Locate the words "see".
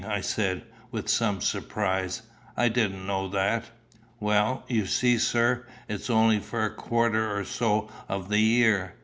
4.87-5.19